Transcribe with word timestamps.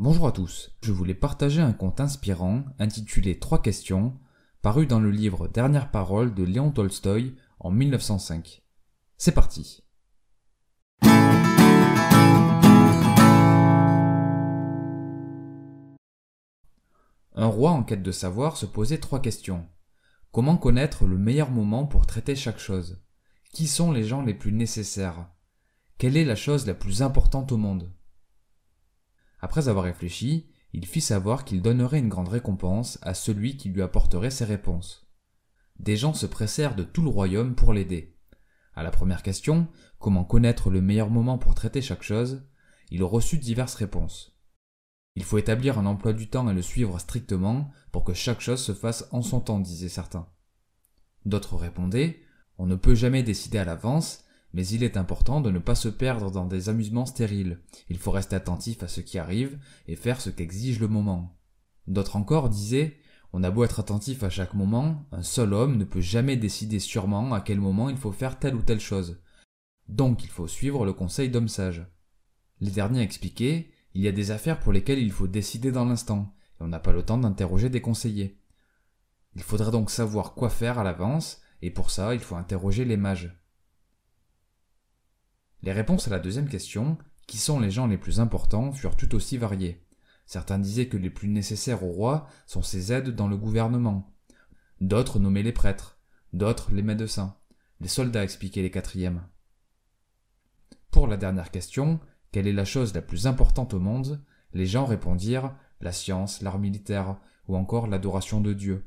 Bonjour 0.00 0.26
à 0.26 0.32
tous, 0.32 0.72
je 0.82 0.90
voulais 0.90 1.14
partager 1.14 1.60
un 1.60 1.72
conte 1.72 2.00
inspirant 2.00 2.64
intitulé 2.80 3.38
Trois 3.38 3.62
questions, 3.62 4.18
paru 4.60 4.88
dans 4.88 4.98
le 4.98 5.12
livre 5.12 5.46
Dernière 5.46 5.92
parole 5.92 6.34
de 6.34 6.42
Léon 6.42 6.72
Tolstoï 6.72 7.36
en 7.60 7.70
1905. 7.70 8.64
C'est 9.18 9.30
parti. 9.30 9.84
Un 17.36 17.46
roi 17.46 17.70
en 17.70 17.84
quête 17.84 18.02
de 18.02 18.10
savoir 18.10 18.56
se 18.56 18.66
posait 18.66 18.98
trois 18.98 19.22
questions. 19.22 19.64
Comment 20.32 20.56
connaître 20.56 21.06
le 21.06 21.18
meilleur 21.18 21.52
moment 21.52 21.86
pour 21.86 22.04
traiter 22.04 22.34
chaque 22.34 22.58
chose? 22.58 23.00
Qui 23.52 23.68
sont 23.68 23.92
les 23.92 24.02
gens 24.02 24.22
les 24.22 24.34
plus 24.34 24.50
nécessaires? 24.50 25.28
Quelle 25.98 26.16
est 26.16 26.24
la 26.24 26.34
chose 26.34 26.66
la 26.66 26.74
plus 26.74 27.00
importante 27.02 27.52
au 27.52 27.56
monde? 27.58 27.92
Après 29.44 29.68
avoir 29.68 29.84
réfléchi, 29.84 30.46
il 30.72 30.86
fit 30.86 31.02
savoir 31.02 31.44
qu'il 31.44 31.60
donnerait 31.60 31.98
une 31.98 32.08
grande 32.08 32.30
récompense 32.30 32.98
à 33.02 33.12
celui 33.12 33.58
qui 33.58 33.68
lui 33.68 33.82
apporterait 33.82 34.30
ses 34.30 34.46
réponses. 34.46 35.06
Des 35.78 35.98
gens 35.98 36.14
se 36.14 36.24
pressèrent 36.24 36.74
de 36.74 36.82
tout 36.82 37.02
le 37.02 37.10
royaume 37.10 37.54
pour 37.54 37.74
l'aider. 37.74 38.16
À 38.74 38.82
la 38.82 38.90
première 38.90 39.22
question, 39.22 39.68
comment 39.98 40.24
connaître 40.24 40.70
le 40.70 40.80
meilleur 40.80 41.10
moment 41.10 41.36
pour 41.36 41.54
traiter 41.54 41.82
chaque 41.82 42.02
chose, 42.02 42.48
il 42.90 43.04
reçut 43.04 43.36
diverses 43.36 43.74
réponses. 43.74 44.34
Il 45.14 45.24
faut 45.24 45.36
établir 45.36 45.78
un 45.78 45.84
emploi 45.84 46.14
du 46.14 46.30
temps 46.30 46.48
et 46.48 46.54
le 46.54 46.62
suivre 46.62 46.98
strictement 46.98 47.70
pour 47.92 48.02
que 48.02 48.14
chaque 48.14 48.40
chose 48.40 48.62
se 48.62 48.72
fasse 48.72 49.08
en 49.10 49.20
son 49.20 49.40
temps, 49.40 49.60
disaient 49.60 49.90
certains. 49.90 50.26
D'autres 51.26 51.56
répondaient, 51.56 52.22
on 52.56 52.64
ne 52.64 52.76
peut 52.76 52.94
jamais 52.94 53.22
décider 53.22 53.58
à 53.58 53.66
l'avance, 53.66 54.24
mais 54.54 54.66
il 54.68 54.84
est 54.84 54.96
important 54.96 55.40
de 55.40 55.50
ne 55.50 55.58
pas 55.58 55.74
se 55.74 55.88
perdre 55.88 56.30
dans 56.30 56.46
des 56.46 56.68
amusements 56.68 57.06
stériles. 57.06 57.58
Il 57.90 57.98
faut 57.98 58.12
rester 58.12 58.36
attentif 58.36 58.84
à 58.84 58.88
ce 58.88 59.00
qui 59.00 59.18
arrive 59.18 59.58
et 59.88 59.96
faire 59.96 60.20
ce 60.20 60.30
qu'exige 60.30 60.78
le 60.78 60.86
moment. 60.86 61.36
D'autres 61.88 62.14
encore 62.14 62.48
disaient 62.48 62.96
On 63.32 63.42
a 63.42 63.50
beau 63.50 63.64
être 63.64 63.80
attentif 63.80 64.22
à 64.22 64.30
chaque 64.30 64.54
moment, 64.54 65.06
un 65.10 65.24
seul 65.24 65.52
homme 65.52 65.76
ne 65.76 65.84
peut 65.84 66.00
jamais 66.00 66.36
décider 66.36 66.78
sûrement 66.78 67.34
à 67.34 67.40
quel 67.40 67.58
moment 67.58 67.90
il 67.90 67.96
faut 67.96 68.12
faire 68.12 68.38
telle 68.38 68.54
ou 68.54 68.62
telle 68.62 68.78
chose. 68.78 69.20
Donc 69.88 70.22
il 70.22 70.30
faut 70.30 70.46
suivre 70.46 70.86
le 70.86 70.92
conseil 70.92 71.30
d'homme 71.30 71.48
sage. 71.48 71.84
Les 72.60 72.70
derniers 72.70 73.02
expliquaient 73.02 73.72
Il 73.92 74.02
y 74.02 74.08
a 74.08 74.12
des 74.12 74.30
affaires 74.30 74.60
pour 74.60 74.72
lesquelles 74.72 75.00
il 75.00 75.10
faut 75.10 75.26
décider 75.26 75.72
dans 75.72 75.84
l'instant, 75.84 76.32
et 76.60 76.62
on 76.62 76.68
n'a 76.68 76.78
pas 76.78 76.92
le 76.92 77.02
temps 77.02 77.18
d'interroger 77.18 77.70
des 77.70 77.80
conseillers. 77.80 78.40
Il 79.34 79.42
faudrait 79.42 79.72
donc 79.72 79.90
savoir 79.90 80.34
quoi 80.34 80.48
faire 80.48 80.78
à 80.78 80.84
l'avance, 80.84 81.40
et 81.60 81.72
pour 81.72 81.90
ça 81.90 82.14
il 82.14 82.20
faut 82.20 82.36
interroger 82.36 82.84
les 82.84 82.96
mages. 82.96 83.36
Les 85.64 85.72
réponses 85.72 86.08
à 86.08 86.10
la 86.10 86.18
deuxième 86.18 86.50
question, 86.50 86.98
qui 87.26 87.38
sont 87.38 87.58
les 87.58 87.70
gens 87.70 87.86
les 87.86 87.96
plus 87.96 88.20
importants, 88.20 88.70
furent 88.70 88.98
tout 88.98 89.14
aussi 89.14 89.38
variées. 89.38 89.82
Certains 90.26 90.58
disaient 90.58 90.88
que 90.88 90.98
les 90.98 91.08
plus 91.08 91.26
nécessaires 91.26 91.82
au 91.82 91.90
roi 91.90 92.26
sont 92.46 92.60
ses 92.60 92.92
aides 92.92 93.16
dans 93.16 93.28
le 93.28 93.38
gouvernement. 93.38 94.14
D'autres 94.82 95.18
nommaient 95.18 95.42
les 95.42 95.52
prêtres, 95.52 95.98
d'autres 96.34 96.70
les 96.70 96.82
médecins, 96.82 97.38
les 97.80 97.88
soldats 97.88 98.24
expliquaient 98.24 98.60
les 98.60 98.70
quatrièmes. 98.70 99.26
Pour 100.90 101.06
la 101.06 101.16
dernière 101.16 101.50
question, 101.50 101.98
quelle 102.30 102.46
est 102.46 102.52
la 102.52 102.66
chose 102.66 102.92
la 102.92 103.00
plus 103.00 103.26
importante 103.26 103.72
au 103.72 103.80
monde? 103.80 104.22
Les 104.52 104.66
gens 104.66 104.84
répondirent 104.84 105.56
la 105.80 105.92
science, 105.92 106.42
l'art 106.42 106.58
militaire, 106.58 107.16
ou 107.48 107.56
encore 107.56 107.86
l'adoration 107.86 108.42
de 108.42 108.52
Dieu. 108.52 108.84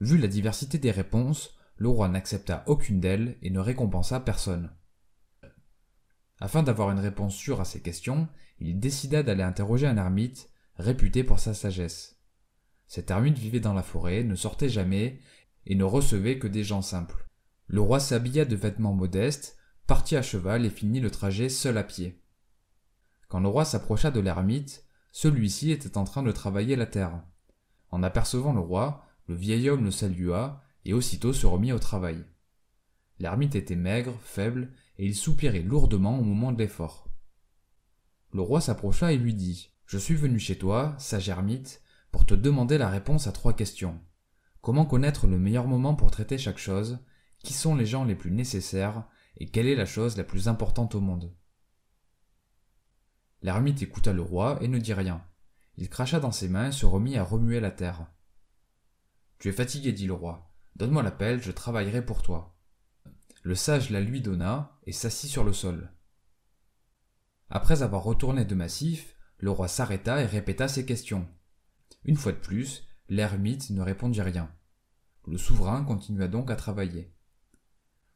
Vu 0.00 0.18
la 0.18 0.28
diversité 0.28 0.78
des 0.78 0.92
réponses, 0.92 1.57
le 1.78 1.88
roi 1.88 2.08
n'accepta 2.08 2.64
aucune 2.66 3.00
d'elles 3.00 3.38
et 3.40 3.50
ne 3.50 3.60
récompensa 3.60 4.20
personne. 4.20 4.70
Afin 6.40 6.62
d'avoir 6.62 6.90
une 6.90 6.98
réponse 6.98 7.34
sûre 7.34 7.60
à 7.60 7.64
ces 7.64 7.80
questions, 7.80 8.28
il 8.58 8.78
décida 8.78 9.22
d'aller 9.22 9.42
interroger 9.42 9.86
un 9.86 9.96
ermite, 9.96 10.50
réputé 10.76 11.24
pour 11.24 11.38
sa 11.38 11.54
sagesse. 11.54 12.20
Cet 12.86 13.10
ermite 13.10 13.38
vivait 13.38 13.60
dans 13.60 13.74
la 13.74 13.82
forêt, 13.82 14.24
ne 14.24 14.34
sortait 14.34 14.68
jamais, 14.68 15.20
et 15.66 15.74
ne 15.74 15.84
recevait 15.84 16.38
que 16.38 16.48
des 16.48 16.64
gens 16.64 16.82
simples. 16.82 17.26
Le 17.66 17.80
roi 17.80 18.00
s'habilla 18.00 18.44
de 18.44 18.56
vêtements 18.56 18.94
modestes, 18.94 19.56
partit 19.86 20.16
à 20.16 20.22
cheval 20.22 20.64
et 20.64 20.70
finit 20.70 21.00
le 21.00 21.10
trajet 21.10 21.48
seul 21.48 21.78
à 21.78 21.84
pied. 21.84 22.22
Quand 23.28 23.40
le 23.40 23.48
roi 23.48 23.64
s'approcha 23.64 24.10
de 24.10 24.20
l'ermite, 24.20 24.84
celui-ci 25.12 25.70
était 25.70 25.98
en 25.98 26.04
train 26.04 26.22
de 26.22 26.32
travailler 26.32 26.76
la 26.76 26.86
terre. 26.86 27.22
En 27.90 28.02
apercevant 28.02 28.52
le 28.52 28.60
roi, 28.60 29.06
le 29.26 29.34
vieil 29.34 29.68
homme 29.68 29.84
le 29.84 29.90
salua 29.90 30.62
et 30.84 30.92
aussitôt 30.92 31.32
se 31.32 31.46
remit 31.46 31.72
au 31.72 31.78
travail. 31.78 32.24
L'ermite 33.18 33.54
était 33.54 33.76
maigre, 33.76 34.14
faible, 34.22 34.72
et 34.98 35.06
il 35.06 35.14
soupirait 35.14 35.62
lourdement 35.62 36.18
au 36.18 36.22
moment 36.22 36.52
de 36.52 36.58
l'effort. 36.58 37.08
Le 38.32 38.42
roi 38.42 38.60
s'approcha 38.60 39.12
et 39.12 39.16
lui 39.16 39.34
dit 39.34 39.70
Je 39.86 39.98
suis 39.98 40.14
venu 40.14 40.38
chez 40.38 40.58
toi, 40.58 40.94
sage 40.98 41.28
ermite, 41.28 41.82
pour 42.10 42.26
te 42.26 42.34
demander 42.34 42.78
la 42.78 42.88
réponse 42.88 43.26
à 43.26 43.32
trois 43.32 43.54
questions. 43.54 44.00
Comment 44.60 44.86
connaître 44.86 45.26
le 45.26 45.38
meilleur 45.38 45.66
moment 45.66 45.94
pour 45.94 46.10
traiter 46.10 46.38
chaque 46.38 46.58
chose? 46.58 46.98
Qui 47.38 47.52
sont 47.52 47.74
les 47.74 47.86
gens 47.86 48.04
les 48.04 48.16
plus 48.16 48.30
nécessaires? 48.30 49.08
Et 49.36 49.48
quelle 49.48 49.68
est 49.68 49.76
la 49.76 49.86
chose 49.86 50.16
la 50.16 50.24
plus 50.24 50.48
importante 50.48 50.94
au 50.94 51.00
monde? 51.00 51.32
L'ermite 53.42 53.82
écouta 53.82 54.12
le 54.12 54.22
roi 54.22 54.58
et 54.60 54.68
ne 54.68 54.78
dit 54.78 54.92
rien. 54.92 55.24
Il 55.76 55.88
cracha 55.88 56.18
dans 56.18 56.32
ses 56.32 56.48
mains 56.48 56.68
et 56.68 56.72
se 56.72 56.86
remit 56.86 57.16
à 57.16 57.22
remuer 57.22 57.60
la 57.60 57.70
terre. 57.70 58.06
Tu 59.38 59.48
es 59.48 59.52
fatigué, 59.52 59.92
dit 59.92 60.08
le 60.08 60.12
roi. 60.12 60.47
Donne-moi 60.78 61.02
la 61.02 61.10
pelle, 61.10 61.42
je 61.42 61.50
travaillerai 61.50 62.04
pour 62.04 62.22
toi. 62.22 62.56
Le 63.42 63.56
sage 63.56 63.90
la 63.90 64.00
lui 64.00 64.20
donna 64.20 64.78
et 64.84 64.92
s'assit 64.92 65.28
sur 65.28 65.42
le 65.42 65.52
sol. 65.52 65.92
Après 67.50 67.82
avoir 67.82 68.04
retourné 68.04 68.44
de 68.44 68.54
massif, 68.54 69.16
le 69.38 69.50
roi 69.50 69.66
s'arrêta 69.66 70.22
et 70.22 70.26
répéta 70.26 70.68
ses 70.68 70.86
questions. 70.86 71.28
Une 72.04 72.16
fois 72.16 72.32
de 72.32 72.38
plus, 72.38 72.84
l'ermite 73.08 73.70
ne 73.70 73.80
répondit 73.80 74.22
rien. 74.22 74.52
Le 75.26 75.36
souverain 75.36 75.82
continua 75.82 76.28
donc 76.28 76.50
à 76.50 76.56
travailler. 76.56 77.12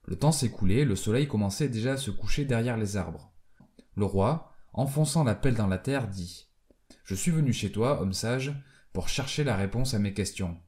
Le 0.04 0.16
temps 0.16 0.32
s'écoulait, 0.32 0.84
le 0.84 0.96
soleil 0.96 1.26
commençait 1.26 1.68
déjà 1.68 1.92
à 1.92 1.96
se 1.96 2.10
coucher 2.10 2.44
derrière 2.44 2.76
les 2.76 2.96
arbres. 2.96 3.32
Le 3.96 4.04
roi, 4.04 4.52
enfonçant 4.72 5.24
la 5.24 5.34
pelle 5.34 5.54
dans 5.56 5.66
la 5.66 5.78
terre, 5.78 6.08
dit 6.08 6.48
Je 7.04 7.14
suis 7.14 7.30
venu 7.32 7.52
chez 7.52 7.72
toi, 7.72 8.00
homme 8.00 8.12
sage, 8.12 8.52
pour 8.92 9.08
chercher 9.08 9.42
la 9.42 9.56
réponse 9.56 9.94
à 9.94 9.98
mes 9.98 10.14
questions. 10.14 10.60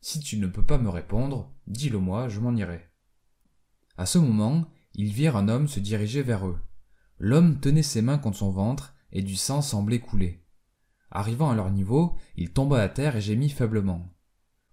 Si 0.00 0.20
tu 0.20 0.38
ne 0.38 0.46
peux 0.46 0.64
pas 0.64 0.78
me 0.78 0.88
répondre, 0.88 1.52
dis-le 1.66 1.98
moi, 1.98 2.28
je 2.28 2.40
m'en 2.40 2.54
irai. 2.54 2.88
À 3.96 4.06
ce 4.06 4.18
moment, 4.18 4.68
ils 4.94 5.12
virent 5.12 5.36
un 5.36 5.48
homme 5.48 5.68
se 5.68 5.80
diriger 5.80 6.22
vers 6.22 6.46
eux. 6.46 6.58
L'homme 7.18 7.60
tenait 7.60 7.82
ses 7.82 8.02
mains 8.02 8.18
contre 8.18 8.38
son 8.38 8.50
ventre 8.50 8.94
et 9.12 9.22
du 9.22 9.36
sang 9.36 9.62
semblait 9.62 10.00
couler. 10.00 10.44
Arrivant 11.10 11.50
à 11.50 11.54
leur 11.54 11.70
niveau, 11.70 12.16
il 12.36 12.52
tomba 12.52 12.82
à 12.82 12.88
terre 12.88 13.16
et 13.16 13.20
gémit 13.20 13.50
faiblement. 13.50 14.12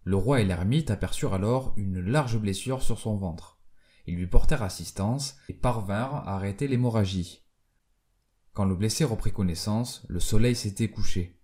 Le 0.04 0.18
roi 0.18 0.42
et 0.42 0.46
l'ermite 0.46 0.92
aperçurent 0.92 1.34
alors 1.34 1.74
une 1.78 2.00
large 2.00 2.38
blessure 2.38 2.82
sur 2.82 3.00
son 3.00 3.16
ventre. 3.16 3.60
Ils 4.06 4.16
lui 4.16 4.28
portèrent 4.28 4.64
assistance 4.64 5.38
et 5.48 5.54
parvinrent 5.54 6.28
à 6.28 6.36
arrêter 6.36 6.68
l'hémorragie. 6.68 7.46
Quand 8.52 8.66
le 8.66 8.76
blessé 8.76 9.06
reprit 9.06 9.32
connaissance, 9.32 10.06
le 10.10 10.20
soleil 10.20 10.56
s'était 10.56 10.90
couché. 10.90 11.40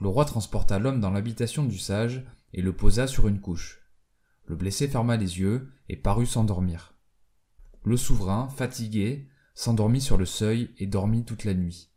Le 0.00 0.08
roi 0.08 0.24
transporta 0.24 0.78
l'homme 0.78 1.00
dans 1.00 1.10
l'habitation 1.10 1.64
du 1.64 1.78
sage 1.78 2.24
et 2.52 2.62
le 2.62 2.72
posa 2.72 3.06
sur 3.06 3.28
une 3.28 3.40
couche. 3.40 3.80
Le 4.46 4.56
blessé 4.56 4.88
ferma 4.88 5.16
les 5.16 5.40
yeux 5.40 5.70
et 5.88 5.96
parut 5.96 6.26
s'endormir. 6.26 6.94
Le 7.84 7.96
souverain, 7.96 8.48
fatigué, 8.48 9.28
s'endormit 9.54 10.00
sur 10.00 10.16
le 10.16 10.26
seuil 10.26 10.70
et 10.78 10.86
dormit 10.86 11.24
toute 11.24 11.44
la 11.44 11.54
nuit. 11.54 11.90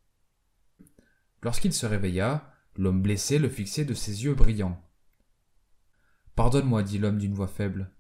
Lorsqu'il 1.42 1.74
se 1.74 1.86
réveilla, 1.86 2.54
l'homme 2.76 3.02
blessé 3.02 3.40
le 3.40 3.50
fixait 3.50 3.86
de 3.86 3.94
ses 3.94 4.24
yeux 4.24 4.36
brillants. 4.36 4.82
Pardonne-moi, 6.36 6.84
dit 6.84 6.98
l'homme 6.98 7.18
d'une 7.18 7.34
voix 7.34 7.48
faible. 7.48 7.92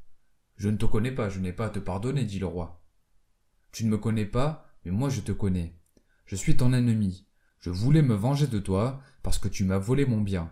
Je 0.57 0.69
ne 0.69 0.78
te 0.78 0.85
connais 0.85 1.11
pas, 1.11 1.29
je 1.29 1.40
n'ai 1.40 1.53
pas 1.53 1.67
à 1.67 1.69
te 1.69 1.79
pardonner, 1.79 2.25
dit 2.25 2.40
le 2.40 2.45
roi. 2.45 2.84
Tu 3.72 3.85
ne 3.85 3.90
me 3.90 3.97
connais 3.97 4.25
pas, 4.25 4.69
mais 4.84 4.91
moi 4.91 5.09
je 5.09 5.22
te 5.22 5.31
connais. 5.31 5.75
Je 6.25 6.35
suis 6.35 6.57
ton 6.57 6.73
ennemi. 6.73 7.28
Je 7.59 7.70
voulais 7.70 8.02
me 8.02 8.16
venger 8.16 8.47
de 8.47 8.59
toi 8.59 9.02
parce 9.23 9.37
que 9.37 9.47
tu 9.47 9.64
m'as 9.64 9.78
volé 9.78 10.05
mon 10.05 10.22
bien. 10.22 10.52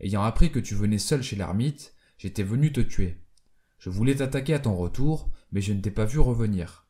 Ayant 0.00 0.22
appris 0.22 0.50
que 0.50 0.58
tu 0.58 0.74
venais 0.74 0.98
seul 0.98 1.22
chez 1.22 1.36
l'ermite, 1.36 1.94
j'étais 2.18 2.42
venu 2.42 2.72
te 2.72 2.80
tuer. 2.80 3.22
Je 3.78 3.90
voulais 3.90 4.16
t'attaquer 4.16 4.54
à 4.54 4.58
ton 4.58 4.74
retour, 4.74 5.30
mais 5.52 5.60
je 5.60 5.72
ne 5.72 5.80
t'ai 5.80 5.90
pas 5.90 6.04
vu 6.04 6.18
revenir. 6.18 6.86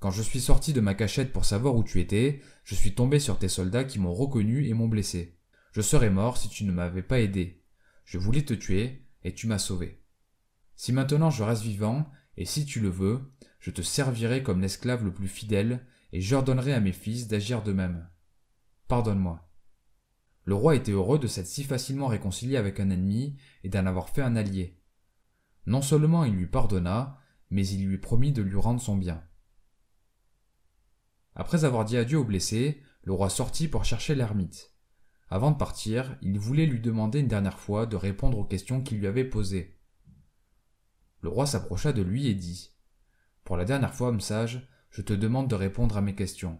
Quand 0.00 0.10
je 0.10 0.22
suis 0.22 0.40
sorti 0.40 0.72
de 0.72 0.80
ma 0.80 0.94
cachette 0.94 1.32
pour 1.32 1.44
savoir 1.44 1.74
où 1.74 1.82
tu 1.82 2.00
étais, 2.00 2.40
je 2.64 2.74
suis 2.74 2.94
tombé 2.94 3.18
sur 3.18 3.38
tes 3.38 3.48
soldats 3.48 3.84
qui 3.84 3.98
m'ont 3.98 4.14
reconnu 4.14 4.66
et 4.66 4.74
m'ont 4.74 4.86
blessé. 4.86 5.38
Je 5.72 5.80
serais 5.80 6.10
mort 6.10 6.36
si 6.36 6.48
tu 6.48 6.64
ne 6.64 6.72
m'avais 6.72 7.02
pas 7.02 7.20
aidé. 7.20 7.64
Je 8.04 8.18
voulais 8.18 8.44
te 8.44 8.54
tuer, 8.54 9.04
et 9.24 9.34
tu 9.34 9.46
m'as 9.46 9.58
sauvé. 9.58 10.02
Si 10.76 10.92
maintenant 10.92 11.30
je 11.30 11.42
reste 11.42 11.62
vivant, 11.62 12.08
et 12.36 12.44
si 12.44 12.64
tu 12.64 12.80
le 12.80 12.88
veux, 12.88 13.20
je 13.58 13.70
te 13.70 13.82
servirai 13.82 14.42
comme 14.42 14.60
l'esclave 14.60 15.04
le 15.04 15.12
plus 15.12 15.28
fidèle, 15.28 15.84
et 16.12 16.20
j'ordonnerai 16.20 16.72
à 16.72 16.80
mes 16.80 16.92
fils 16.92 17.26
d'agir 17.26 17.62
de 17.62 17.72
même. 17.72 18.08
Pardonne-moi. 18.86 19.47
Le 20.48 20.54
roi 20.54 20.76
était 20.76 20.92
heureux 20.92 21.18
de 21.18 21.26
s'être 21.26 21.46
si 21.46 21.62
facilement 21.62 22.06
réconcilié 22.06 22.56
avec 22.56 22.80
un 22.80 22.88
ennemi 22.88 23.36
et 23.64 23.68
d'en 23.68 23.84
avoir 23.84 24.08
fait 24.08 24.22
un 24.22 24.34
allié. 24.34 24.80
Non 25.66 25.82
seulement 25.82 26.24
il 26.24 26.32
lui 26.32 26.46
pardonna, 26.46 27.18
mais 27.50 27.68
il 27.68 27.86
lui 27.86 27.98
promit 27.98 28.32
de 28.32 28.40
lui 28.40 28.56
rendre 28.56 28.80
son 28.80 28.96
bien. 28.96 29.22
Après 31.34 31.66
avoir 31.66 31.84
dit 31.84 31.98
adieu 31.98 32.16
au 32.16 32.24
blessé, 32.24 32.80
le 33.02 33.12
roi 33.12 33.28
sortit 33.28 33.68
pour 33.68 33.84
chercher 33.84 34.14
l'ermite. 34.14 34.72
Avant 35.28 35.50
de 35.50 35.58
partir, 35.58 36.16
il 36.22 36.38
voulait 36.38 36.64
lui 36.64 36.80
demander 36.80 37.20
une 37.20 37.28
dernière 37.28 37.58
fois 37.58 37.84
de 37.84 37.96
répondre 37.96 38.38
aux 38.38 38.46
questions 38.46 38.82
qu'il 38.82 39.00
lui 39.00 39.06
avait 39.06 39.28
posées. 39.28 39.78
Le 41.20 41.28
roi 41.28 41.44
s'approcha 41.44 41.92
de 41.92 42.00
lui 42.00 42.26
et 42.26 42.34
dit 42.34 42.74
Pour 43.44 43.58
la 43.58 43.66
dernière 43.66 43.94
fois, 43.94 44.08
homme 44.08 44.22
sage, 44.22 44.66
je 44.88 45.02
te 45.02 45.12
demande 45.12 45.48
de 45.50 45.56
répondre 45.56 45.98
à 45.98 46.00
mes 46.00 46.14
questions. 46.14 46.58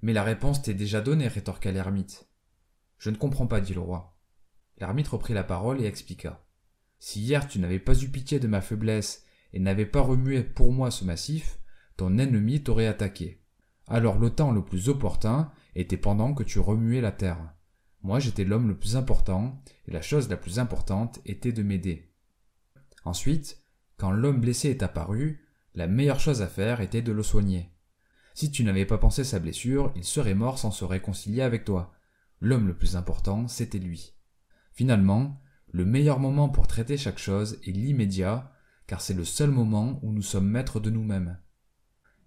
Mais 0.00 0.14
la 0.14 0.22
réponse 0.22 0.62
t'est 0.62 0.72
déjà 0.72 1.02
donnée, 1.02 1.28
rétorqua 1.28 1.70
l'ermite. 1.70 2.30
Je 2.98 3.10
ne 3.10 3.16
comprends 3.16 3.46
pas, 3.46 3.60
dit 3.60 3.74
le 3.74 3.80
roi. 3.80 4.16
L'ermite 4.78 5.08
reprit 5.08 5.34
la 5.34 5.44
parole 5.44 5.80
et 5.80 5.86
expliqua. 5.86 6.44
Si 6.98 7.20
hier 7.20 7.46
tu 7.46 7.58
n'avais 7.58 7.78
pas 7.78 8.00
eu 8.00 8.08
pitié 8.08 8.40
de 8.40 8.48
ma 8.48 8.60
faiblesse 8.60 9.24
et 9.52 9.60
n'avais 9.60 9.86
pas 9.86 10.00
remué 10.00 10.42
pour 10.42 10.72
moi 10.72 10.90
ce 10.90 11.04
massif, 11.04 11.58
ton 11.96 12.18
ennemi 12.18 12.62
t'aurait 12.62 12.86
attaqué. 12.86 13.42
Alors 13.86 14.18
le 14.18 14.30
temps 14.30 14.52
le 14.52 14.64
plus 14.64 14.88
opportun 14.88 15.52
était 15.74 15.96
pendant 15.96 16.34
que 16.34 16.42
tu 16.42 16.58
remuais 16.58 17.00
la 17.00 17.12
terre. 17.12 17.54
Moi 18.02 18.20
j'étais 18.20 18.44
l'homme 18.44 18.68
le 18.68 18.78
plus 18.78 18.96
important, 18.96 19.62
et 19.86 19.92
la 19.92 20.02
chose 20.02 20.28
la 20.28 20.36
plus 20.36 20.58
importante 20.58 21.20
était 21.24 21.52
de 21.52 21.62
m'aider. 21.62 22.12
Ensuite, 23.04 23.62
quand 23.96 24.10
l'homme 24.10 24.40
blessé 24.40 24.70
est 24.70 24.82
apparu, 24.82 25.46
la 25.74 25.86
meilleure 25.86 26.20
chose 26.20 26.42
à 26.42 26.48
faire 26.48 26.80
était 26.80 27.02
de 27.02 27.12
le 27.12 27.22
soigner. 27.22 27.70
Si 28.34 28.50
tu 28.50 28.64
n'avais 28.64 28.86
pas 28.86 28.98
pensé 28.98 29.24
sa 29.24 29.38
blessure, 29.38 29.92
il 29.94 30.04
serait 30.04 30.34
mort 30.34 30.58
sans 30.58 30.70
se 30.70 30.84
réconcilier 30.84 31.42
avec 31.42 31.64
toi. 31.64 31.92
L'homme 32.44 32.66
le 32.66 32.76
plus 32.76 32.94
important, 32.94 33.48
c'était 33.48 33.78
lui. 33.78 34.12
Finalement, 34.74 35.40
le 35.72 35.86
meilleur 35.86 36.20
moment 36.20 36.50
pour 36.50 36.66
traiter 36.66 36.98
chaque 36.98 37.16
chose 37.16 37.58
est 37.66 37.70
l'immédiat, 37.70 38.52
car 38.86 39.00
c'est 39.00 39.14
le 39.14 39.24
seul 39.24 39.50
moment 39.50 39.98
où 40.02 40.12
nous 40.12 40.20
sommes 40.20 40.50
maîtres 40.50 40.78
de 40.78 40.90
nous-mêmes. 40.90 41.38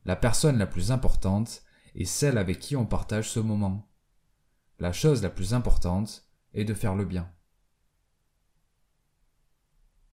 La 0.05 0.15
personne 0.15 0.57
la 0.57 0.65
plus 0.65 0.91
importante 0.91 1.61
est 1.93 2.05
celle 2.05 2.39
avec 2.39 2.57
qui 2.57 2.75
on 2.75 2.87
partage 2.87 3.29
ce 3.29 3.39
moment. 3.39 3.91
La 4.79 4.91
chose 4.91 5.21
la 5.21 5.29
plus 5.29 5.53
importante 5.53 6.27
est 6.55 6.65
de 6.65 6.73
faire 6.73 6.95
le 6.95 7.05
bien. 7.05 7.31